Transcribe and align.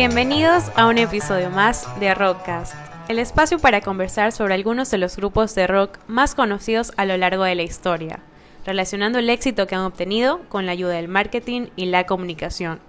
Bienvenidos 0.00 0.72
a 0.76 0.86
un 0.86 0.96
episodio 0.96 1.50
más 1.50 1.86
de 2.00 2.14
Rockcast, 2.14 2.74
el 3.10 3.18
espacio 3.18 3.58
para 3.58 3.82
conversar 3.82 4.32
sobre 4.32 4.54
algunos 4.54 4.90
de 4.90 4.96
los 4.96 5.14
grupos 5.14 5.54
de 5.54 5.66
rock 5.66 5.98
más 6.06 6.34
conocidos 6.34 6.92
a 6.96 7.04
lo 7.04 7.18
largo 7.18 7.44
de 7.44 7.54
la 7.54 7.64
historia, 7.64 8.20
relacionando 8.64 9.18
el 9.18 9.28
éxito 9.28 9.66
que 9.66 9.74
han 9.74 9.82
obtenido 9.82 10.40
con 10.48 10.64
la 10.64 10.72
ayuda 10.72 10.94
del 10.94 11.08
marketing 11.08 11.66
y 11.76 11.84
la 11.84 12.06
comunicación. 12.06 12.80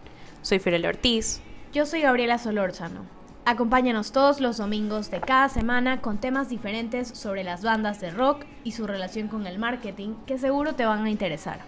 Soy 0.41 0.59
Firel 0.59 0.85
Ortiz. 0.85 1.41
Yo 1.73 1.85
soy 1.85 1.99
Gabriela 1.99 2.37
Solórzano. 2.37 3.01
Acompáñanos 3.43 4.13
todos 4.13 4.39
los 4.39 4.55
domingos 4.55 5.11
de 5.11 5.19
cada 5.19 5.49
semana 5.49 5.99
con 5.99 6.17
temas 6.17 6.47
diferentes 6.47 7.09
sobre 7.09 7.43
las 7.43 7.61
bandas 7.61 7.99
de 7.99 8.11
rock 8.11 8.45
y 8.63 8.71
su 8.71 8.87
relación 8.87 9.27
con 9.27 9.47
el 9.47 9.59
marketing 9.59 10.13
que 10.25 10.37
seguro 10.37 10.75
te 10.75 10.85
van 10.85 11.03
a 11.03 11.09
interesar. 11.09 11.59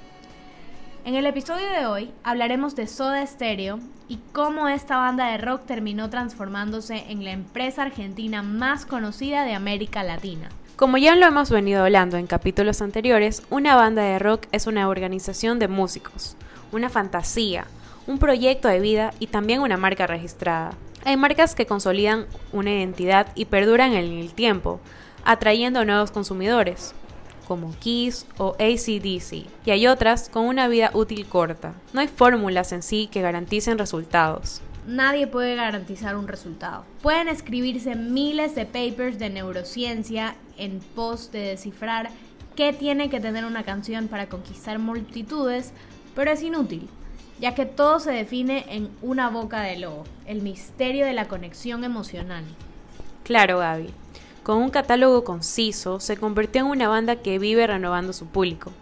En 1.05 1.15
el 1.15 1.25
episodio 1.25 1.67
de 1.67 1.85
hoy 1.85 2.11
hablaremos 2.23 2.77
de 2.77 2.87
Soda 2.87 3.27
Stereo 3.27 3.79
y 4.07 4.19
cómo 4.31 4.69
esta 4.69 4.95
banda 4.95 5.31
de 5.31 5.37
rock 5.37 5.65
terminó 5.65 6.09
transformándose 6.09 7.03
en 7.09 7.25
la 7.25 7.31
empresa 7.31 7.81
argentina 7.81 8.41
más 8.41 8.85
conocida 8.85 9.43
de 9.43 9.53
América 9.53 10.01
Latina. 10.03 10.47
Como 10.77 10.97
ya 10.97 11.13
lo 11.15 11.25
hemos 11.25 11.49
venido 11.49 11.83
hablando 11.83 12.15
en 12.15 12.25
capítulos 12.25 12.81
anteriores, 12.81 13.43
una 13.49 13.75
banda 13.75 14.01
de 14.01 14.17
rock 14.17 14.45
es 14.53 14.65
una 14.65 14.87
organización 14.87 15.59
de 15.59 15.67
músicos, 15.67 16.37
una 16.71 16.87
fantasía, 16.87 17.65
un 18.07 18.17
proyecto 18.17 18.69
de 18.69 18.79
vida 18.79 19.13
y 19.19 19.27
también 19.27 19.59
una 19.59 19.75
marca 19.75 20.07
registrada. 20.07 20.71
Hay 21.03 21.17
marcas 21.17 21.53
que 21.53 21.65
consolidan 21.65 22.27
una 22.53 22.71
identidad 22.71 23.27
y 23.35 23.43
perduran 23.43 23.91
en 23.91 24.19
el 24.19 24.33
tiempo, 24.33 24.79
atrayendo 25.25 25.83
nuevos 25.83 26.11
consumidores, 26.11 26.95
como 27.43 27.73
Kiss 27.79 28.25
o 28.37 28.55
ACDC, 28.59 29.45
y 29.65 29.71
hay 29.71 29.87
otras 29.87 30.29
con 30.29 30.45
una 30.45 30.67
vida 30.67 30.91
útil 30.93 31.25
corta. 31.25 31.73
No 31.93 32.01
hay 32.01 32.07
fórmulas 32.07 32.71
en 32.71 32.83
sí 32.83 33.07
que 33.11 33.21
garanticen 33.21 33.77
resultados. 33.77 34.61
Nadie 34.87 35.27
puede 35.27 35.55
garantizar 35.55 36.15
un 36.15 36.27
resultado. 36.27 36.83
Pueden 37.01 37.27
escribirse 37.27 37.95
miles 37.95 38.55
de 38.55 38.65
papers 38.65 39.17
de 39.17 39.29
neurociencia 39.29 40.35
en 40.57 40.79
pos 40.95 41.31
de 41.31 41.39
descifrar 41.39 42.09
qué 42.55 42.73
tiene 42.73 43.09
que 43.09 43.19
tener 43.19 43.45
una 43.45 43.63
canción 43.63 44.07
para 44.07 44.27
conquistar 44.27 44.79
multitudes, 44.79 45.71
pero 46.15 46.31
es 46.31 46.43
inútil 46.43 46.89
ya 47.39 47.55
que 47.55 47.65
todo 47.65 47.99
se 47.99 48.11
define 48.11 48.65
en 48.69 48.89
una 49.01 49.29
boca 49.29 49.61
de 49.61 49.77
lobo, 49.77 50.05
el 50.25 50.41
misterio 50.41 51.05
de 51.05 51.11
la 51.11 51.27
conexión 51.27 51.83
emocional. 51.83 52.45
Claro, 53.23 53.59
Gaby. 53.59 53.89
Con 54.43 54.57
un 54.57 54.71
catálogo 54.71 55.23
conciso, 55.23 56.01
se 56.01 56.17
convirtió 56.17 56.61
en 56.61 56.67
una 56.67 56.89
banda 56.89 57.15
que 57.15 57.39
vive 57.39 57.65
renovando 57.65 58.11
su 58.11 58.27
público, 58.27 58.73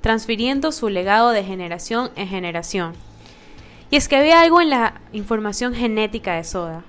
transfiriendo 0.00 0.72
su 0.72 0.88
legado 0.88 1.30
de 1.30 1.44
generación 1.44 2.10
en 2.16 2.26
generación. 2.26 2.94
Y 3.90 3.96
es 3.96 4.08
que 4.08 4.16
había 4.16 4.40
algo 4.40 4.62
en 4.62 4.70
la 4.70 5.00
información 5.12 5.74
genética 5.74 6.36
de 6.36 6.44
Soda, 6.44 6.84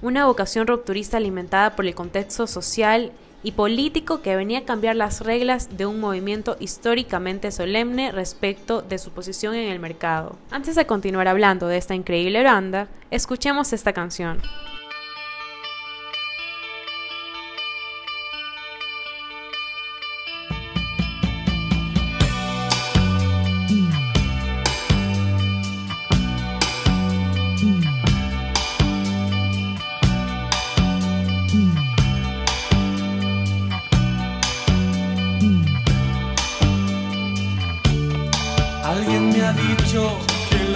una 0.00 0.24
vocación 0.24 0.66
rupturista 0.66 1.18
alimentada 1.18 1.76
por 1.76 1.84
el 1.84 1.94
contexto 1.94 2.46
social 2.46 3.12
y 3.42 3.52
político 3.52 4.22
que 4.22 4.36
venía 4.36 4.60
a 4.60 4.64
cambiar 4.64 4.96
las 4.96 5.20
reglas 5.20 5.76
de 5.76 5.84
un 5.84 6.00
movimiento 6.00 6.56
históricamente 6.58 7.50
solemne 7.50 8.10
respecto 8.10 8.80
de 8.80 8.96
su 8.96 9.10
posición 9.10 9.54
en 9.54 9.70
el 9.70 9.80
mercado. 9.80 10.36
Antes 10.50 10.76
de 10.76 10.86
continuar 10.86 11.28
hablando 11.28 11.66
de 11.66 11.76
esta 11.76 11.94
increíble 11.94 12.42
banda, 12.42 12.88
escuchemos 13.10 13.74
esta 13.74 13.92
canción. 13.92 14.40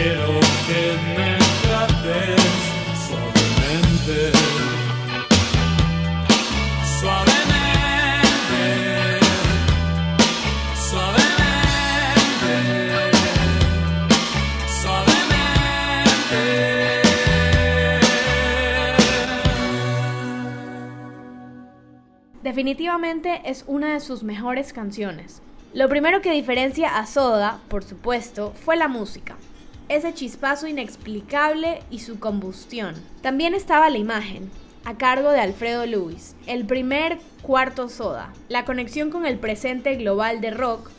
Quiero 0.00 0.30
que 0.68 0.82
me 1.16 1.30
trates 1.60 2.46
suavemente. 3.08 4.18
Suavemente. 7.00 8.62
Suavemente. 10.88 12.54
Suavemente. 14.80 16.42
Definitivamente 22.44 23.42
es 23.46 23.64
una 23.66 23.94
de 23.94 23.98
sus 23.98 24.22
mejores 24.22 24.72
canciones. 24.72 25.42
Lo 25.74 25.88
primero 25.88 26.22
que 26.22 26.30
diferencia 26.30 26.98
a 26.98 27.06
Soda, 27.06 27.58
por 27.66 27.82
supuesto, 27.82 28.52
fue 28.52 28.76
la 28.76 28.86
música. 28.86 29.34
Ese 29.88 30.12
chispazo 30.12 30.66
inexplicable 30.66 31.80
y 31.90 32.00
su 32.00 32.20
combustión. 32.20 32.94
También 33.22 33.54
estaba 33.54 33.88
la 33.88 33.96
imagen, 33.96 34.50
a 34.84 34.98
cargo 34.98 35.30
de 35.30 35.40
Alfredo 35.40 35.86
Lewis, 35.86 36.36
el 36.46 36.66
primer 36.66 37.18
cuarto 37.40 37.88
Soda, 37.88 38.34
la 38.50 38.66
conexión 38.66 39.08
con 39.08 39.24
el 39.24 39.38
presente 39.38 39.96
global 39.96 40.42
de 40.42 40.50
rock 40.50 40.90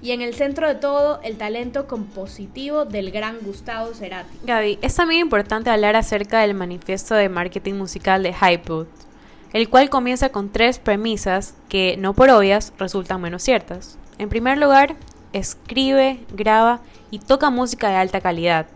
y 0.00 0.12
en 0.12 0.22
el 0.22 0.34
centro 0.34 0.68
de 0.68 0.76
todo 0.76 1.20
el 1.24 1.36
talento 1.36 1.88
compositivo 1.88 2.84
del 2.84 3.10
gran 3.10 3.38
Gustavo 3.42 3.92
Cerati. 3.92 4.38
Gaby, 4.44 4.78
es 4.82 4.94
también 4.94 5.22
importante 5.22 5.70
hablar 5.70 5.96
acerca 5.96 6.40
del 6.40 6.54
manifiesto 6.54 7.16
de 7.16 7.28
marketing 7.28 7.74
musical 7.74 8.22
de 8.22 8.32
Hypewood, 8.32 8.86
el 9.52 9.68
cual 9.68 9.90
comienza 9.90 10.28
con 10.28 10.52
tres 10.52 10.78
premisas 10.78 11.54
que, 11.68 11.96
no 11.96 12.14
por 12.14 12.30
obvias, 12.30 12.72
resultan 12.78 13.20
menos 13.20 13.42
ciertas. 13.42 13.98
En 14.18 14.28
primer 14.28 14.58
lugar, 14.58 14.94
escribe, 15.32 16.20
graba 16.32 16.80
y 17.10 17.18
toca 17.18 17.50
música 17.50 17.88
de 17.88 17.96
alta 17.96 18.20
calidad. 18.20 18.66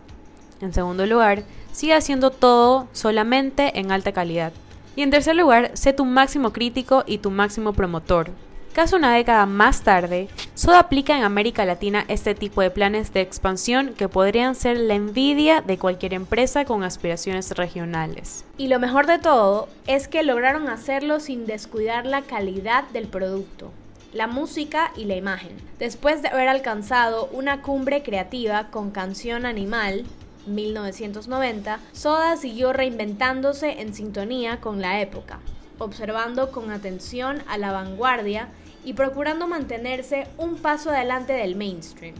En 0.61 0.73
segundo 0.73 1.05
lugar, 1.05 1.43
sigue 1.71 1.93
haciendo 1.93 2.31
todo 2.31 2.87
solamente 2.93 3.79
en 3.79 3.91
alta 3.91 4.11
calidad. 4.11 4.53
Y 4.95 5.01
en 5.01 5.09
tercer 5.09 5.35
lugar, 5.35 5.71
sé 5.73 5.93
tu 5.93 6.05
máximo 6.05 6.53
crítico 6.53 7.03
y 7.07 7.17
tu 7.17 7.31
máximo 7.31 7.73
promotor, 7.73 8.31
Casi 8.73 8.95
una 8.95 9.13
década 9.13 9.45
más 9.45 9.83
tarde, 9.83 10.29
Soda 10.55 10.79
aplica 10.79 11.15
en 11.15 11.23
América 11.23 11.63
Latina 11.63 12.05
este 12.07 12.33
tipo 12.33 12.59
de 12.59 12.71
planes 12.71 13.13
de 13.13 13.21
expansión 13.21 13.93
que 13.93 14.09
podrían 14.09 14.55
ser 14.55 14.77
la 14.77 14.95
envidia 14.95 15.61
de 15.61 15.77
cualquier 15.77 16.15
empresa 16.15 16.65
con 16.65 16.83
aspiraciones 16.83 17.51
regionales. 17.51 18.45
Y 18.57 18.69
lo 18.69 18.79
mejor 18.79 19.05
de 19.05 19.19
todo 19.19 19.67
es 19.85 20.07
que 20.07 20.23
lograron 20.23 20.69
hacerlo 20.69 21.19
sin 21.19 21.45
descuidar 21.45 22.07
la 22.07 22.23
calidad 22.23 22.85
del 22.89 23.05
producto 23.05 23.71
la 24.13 24.27
música 24.27 24.91
y 24.95 25.05
la 25.05 25.15
imagen. 25.15 25.51
Después 25.79 26.21
de 26.21 26.29
haber 26.29 26.47
alcanzado 26.47 27.27
una 27.31 27.61
cumbre 27.61 28.03
creativa 28.03 28.67
con 28.69 28.91
Canción 28.91 29.45
Animal, 29.45 30.05
1990, 30.45 31.79
Soda 31.93 32.37
siguió 32.37 32.73
reinventándose 32.73 33.81
en 33.81 33.93
sintonía 33.93 34.59
con 34.61 34.81
la 34.81 35.01
época, 35.01 35.39
observando 35.79 36.51
con 36.51 36.71
atención 36.71 37.41
a 37.47 37.57
la 37.57 37.71
vanguardia 37.71 38.49
y 38.85 38.93
procurando 38.93 39.47
mantenerse 39.47 40.27
un 40.37 40.57
paso 40.57 40.91
adelante 40.91 41.33
del 41.33 41.55
mainstream. 41.55 42.15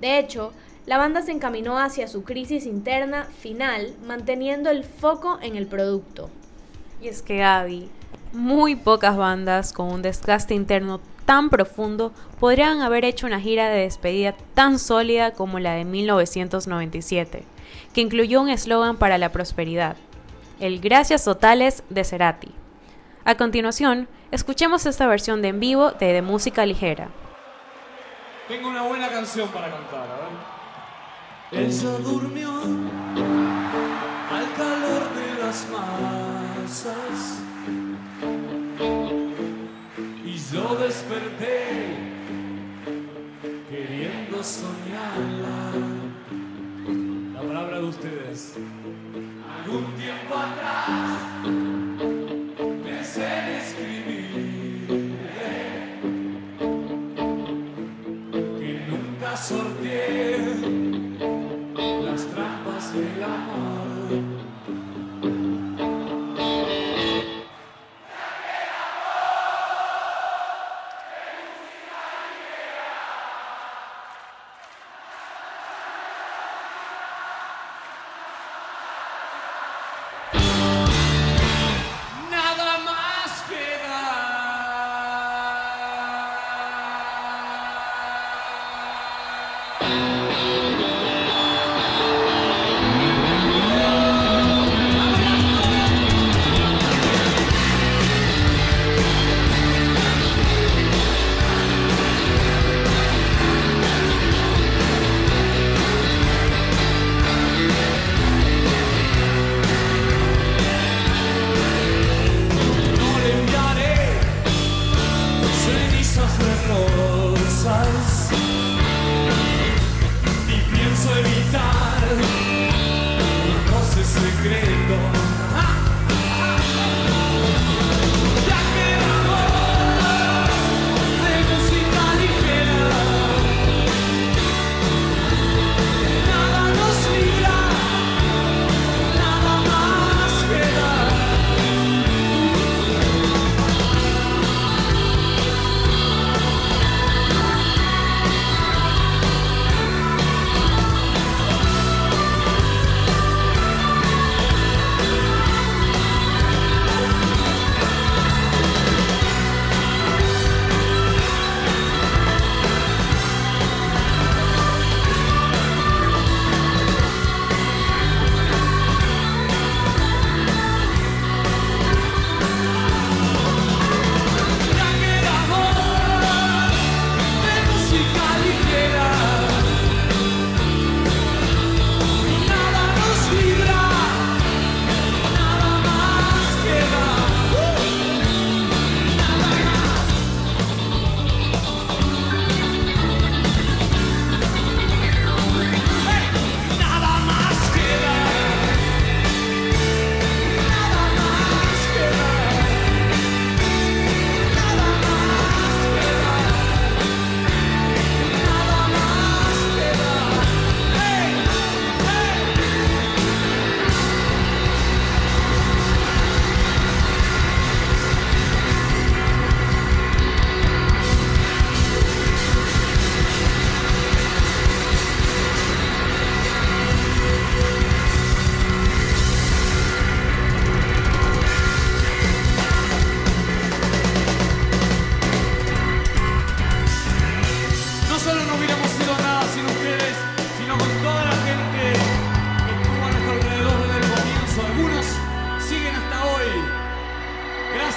De 0.00 0.18
hecho, 0.18 0.52
la 0.86 0.98
banda 0.98 1.22
se 1.22 1.32
encaminó 1.32 1.78
hacia 1.78 2.08
su 2.08 2.22
crisis 2.22 2.64
interna 2.64 3.24
final, 3.24 3.94
manteniendo 4.06 4.70
el 4.70 4.84
foco 4.84 5.38
en 5.42 5.56
el 5.56 5.66
producto. 5.66 6.30
Y 7.02 7.08
es 7.08 7.22
que 7.22 7.38
Gaby, 7.38 7.90
muy 8.32 8.76
pocas 8.76 9.16
bandas 9.16 9.72
con 9.72 9.92
un 9.92 10.02
desgaste 10.02 10.54
interno 10.54 11.00
tan 11.24 11.50
profundo 11.50 12.12
podrían 12.38 12.80
haber 12.80 13.04
hecho 13.04 13.26
una 13.26 13.40
gira 13.40 13.68
de 13.68 13.80
despedida 13.80 14.34
tan 14.54 14.78
sólida 14.78 15.32
como 15.32 15.58
la 15.58 15.72
de 15.74 15.84
1997, 15.84 17.42
que 17.92 18.00
incluyó 18.00 18.40
un 18.40 18.48
eslogan 18.48 18.96
para 18.96 19.18
la 19.18 19.32
prosperidad, 19.32 19.96
el 20.60 20.80
Gracias 20.80 21.24
Totales 21.24 21.82
de 21.90 22.04
Cerati. 22.04 22.52
A 23.24 23.34
continuación, 23.36 24.08
escuchemos 24.30 24.86
esta 24.86 25.06
versión 25.06 25.42
de 25.42 25.48
en 25.48 25.60
vivo 25.60 25.90
de 25.90 26.12
De 26.12 26.22
Música 26.22 26.64
Ligera. 26.64 27.08
Tengo 28.48 28.68
una 28.68 28.82
buena 28.82 29.08
canción 29.08 29.48
para 29.48 29.68
cantar, 29.68 30.06
a 30.08 30.16
ver. 30.16 31.66
Ella 31.66 31.90
durmió 31.98 32.50
al 34.30 34.52
calor 34.56 35.14
de 35.14 35.42
las 35.42 35.66
masas 35.68 37.42
desperté 40.96 41.58
queriendo 43.68 44.42
soñarla. 44.42 45.72
La 47.34 47.40
palabra 47.42 47.80
de 47.80 47.84
ustedes. 47.84 48.54
Algún 49.58 49.84
tiempo 49.96 50.34
atrás 50.34 51.18
pensé 52.84 53.26
en 53.26 53.46
escribir 53.62 54.26
que 58.58 58.70
nunca 58.88 59.36
soñé. 59.36 59.65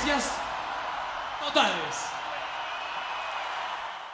gracias 0.06 0.34
totales. 1.46 2.06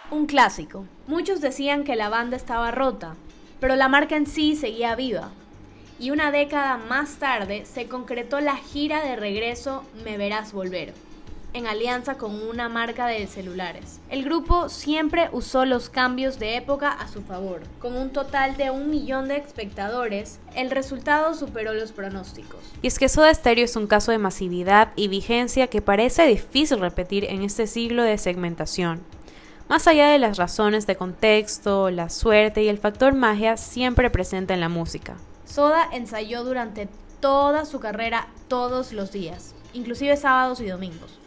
Un 0.10 0.26
clásico. 0.26 0.86
Muchos 1.08 1.42
decían 1.42 1.84
que 1.84 1.96
la 1.96 2.10
banda 2.10 2.38
estaba 2.38 2.72
rota, 2.72 3.16
pero 3.60 3.76
la 3.76 3.88
marca 3.88 4.16
en 4.16 4.26
sí 4.26 4.56
seguía 4.56 4.96
viva. 4.96 5.30
Y 6.00 6.12
una 6.12 6.32
década 6.32 6.78
más 6.78 7.18
tarde 7.18 7.66
se 7.66 7.88
concretó 7.88 8.40
la 8.40 8.58
gira 8.58 9.04
de 9.04 9.16
regreso 9.16 9.84
Me 10.04 10.18
Verás 10.18 10.54
Volver 10.54 10.94
en 11.56 11.68
alianza 11.68 12.18
con 12.18 12.42
una 12.48 12.68
marca 12.68 13.08
de 13.08 13.26
celulares. 13.28 14.02
El 14.10 14.26
grupo 14.26 14.68
siempre 14.68 15.30
usó 15.32 15.64
los 15.64 15.90
cambios 15.90 16.38
de 16.38 16.58
época 16.58 16.92
a 16.92 17.08
su 17.08 17.22
favor. 17.22 17.62
Con 17.80 17.96
un 17.96 18.10
total 18.10 18.58
de 18.58 18.72
un 18.72 18.90
millón 18.90 19.30
de 19.30 19.38
espectadores, 19.38 20.40
el 20.54 20.70
resultado 20.70 21.34
superó 21.34 21.74
los 21.74 21.94
pronósticos. 21.94 22.60
Y 22.82 22.88
es 22.88 23.00
que 23.00 23.08
Soda 23.08 23.34
Stereo 23.34 23.64
es 23.64 23.78
un 23.78 23.88
caso 23.88 24.12
de 24.12 24.18
masividad 24.18 24.92
y 24.98 25.08
vigencia 25.08 25.68
que 25.68 25.82
parece 25.82 26.28
difícil 26.28 26.82
repetir 26.82 27.24
en 27.24 27.42
este 27.42 27.68
siglo 27.68 28.04
de 28.04 28.18
segmentación. 28.18 29.02
Más 29.70 29.88
allá 29.88 30.10
de 30.10 30.20
las 30.20 30.38
razones 30.38 30.86
de 30.86 30.98
contexto, 30.98 31.90
la 31.90 32.10
suerte 32.10 32.64
y 32.64 32.68
el 32.68 32.80
factor 32.80 33.14
magia 33.14 33.56
siempre 33.56 34.10
presente 34.10 34.54
en 34.54 34.60
la 34.60 34.70
música. 34.70 35.16
Soda 35.46 35.88
ensayó 35.94 36.44
durante 36.44 36.90
toda 37.22 37.64
su 37.64 37.80
carrera 37.80 38.28
todos 38.50 38.92
los 38.92 39.14
días, 39.14 39.56
inclusive 39.74 40.18
sábados 40.18 40.60
y 40.60 40.68
domingos. 40.68 41.18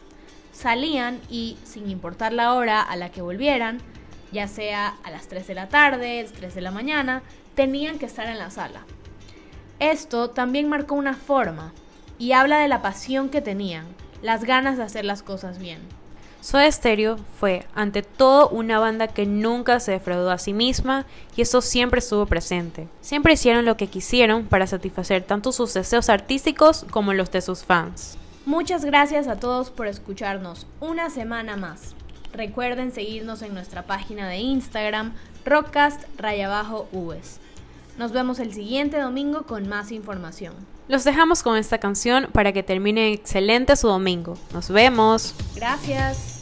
Salían 0.58 1.20
y, 1.30 1.56
sin 1.62 1.88
importar 1.88 2.32
la 2.32 2.54
hora 2.54 2.82
a 2.82 2.96
la 2.96 3.12
que 3.12 3.22
volvieran, 3.22 3.78
ya 4.32 4.48
sea 4.48 4.96
a 5.04 5.10
las 5.12 5.28
3 5.28 5.46
de 5.46 5.54
la 5.54 5.68
tarde, 5.68 6.28
3 6.36 6.52
de 6.52 6.60
la 6.60 6.72
mañana, 6.72 7.22
tenían 7.54 8.00
que 8.00 8.06
estar 8.06 8.26
en 8.26 8.40
la 8.40 8.50
sala. 8.50 8.80
Esto 9.78 10.30
también 10.30 10.68
marcó 10.68 10.96
una 10.96 11.14
forma 11.14 11.72
y 12.18 12.32
habla 12.32 12.58
de 12.58 12.66
la 12.66 12.82
pasión 12.82 13.28
que 13.28 13.40
tenían, 13.40 13.86
las 14.20 14.42
ganas 14.42 14.76
de 14.76 14.82
hacer 14.82 15.04
las 15.04 15.22
cosas 15.22 15.60
bien. 15.60 15.78
Soda 16.40 16.68
Stereo 16.72 17.18
fue, 17.38 17.64
ante 17.76 18.02
todo, 18.02 18.48
una 18.48 18.80
banda 18.80 19.06
que 19.06 19.26
nunca 19.26 19.78
se 19.78 19.92
defraudó 19.92 20.32
a 20.32 20.38
sí 20.38 20.54
misma 20.54 21.06
y 21.36 21.42
eso 21.42 21.60
siempre 21.60 22.00
estuvo 22.00 22.26
presente. 22.26 22.88
Siempre 23.00 23.34
hicieron 23.34 23.64
lo 23.64 23.76
que 23.76 23.86
quisieron 23.86 24.46
para 24.46 24.66
satisfacer 24.66 25.22
tanto 25.22 25.52
sus 25.52 25.72
deseos 25.74 26.08
artísticos 26.08 26.84
como 26.90 27.14
los 27.14 27.30
de 27.30 27.42
sus 27.42 27.62
fans. 27.62 28.17
Muchas 28.48 28.82
gracias 28.82 29.28
a 29.28 29.36
todos 29.36 29.68
por 29.68 29.88
escucharnos 29.88 30.66
una 30.80 31.10
semana 31.10 31.58
más. 31.58 31.94
Recuerden 32.32 32.92
seguirnos 32.92 33.42
en 33.42 33.52
nuestra 33.52 33.82
página 33.82 34.26
de 34.26 34.38
Instagram, 34.38 35.12
rockcast 35.44 36.04
Nos 37.98 38.12
vemos 38.12 38.38
el 38.38 38.54
siguiente 38.54 38.98
domingo 38.98 39.42
con 39.42 39.68
más 39.68 39.92
información. 39.92 40.54
Los 40.88 41.04
dejamos 41.04 41.42
con 41.42 41.58
esta 41.58 41.76
canción 41.76 42.28
para 42.32 42.54
que 42.54 42.62
termine 42.62 43.12
excelente 43.12 43.76
su 43.76 43.86
domingo. 43.88 44.38
Nos 44.54 44.70
vemos. 44.70 45.34
Gracias. 45.54 46.37